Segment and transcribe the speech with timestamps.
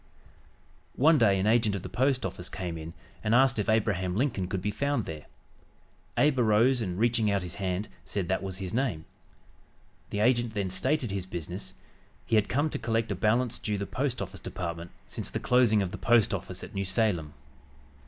[0.95, 4.15] One day an agent of the Post Office Department came in and asked if Abraham
[4.15, 5.27] Lincoln could be found there.
[6.17, 9.05] Abe arose and, reaching out his hand, said that was his name.
[10.09, 11.75] The agent then stated his business;
[12.25, 15.83] he had come to collect a balance due the Post Office Department since the closing
[15.83, 17.35] of the post office at New Salem.